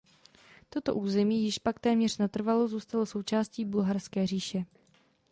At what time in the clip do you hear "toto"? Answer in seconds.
0.69-0.95